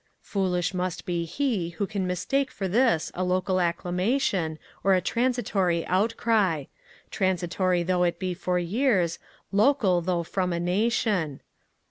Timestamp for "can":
1.85-2.07